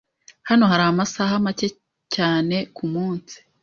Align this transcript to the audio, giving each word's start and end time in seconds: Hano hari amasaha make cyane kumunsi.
Hano 0.49 0.63
hari 0.71 0.83
amasaha 0.91 1.33
make 1.45 1.67
cyane 2.15 2.55
kumunsi. 2.75 3.35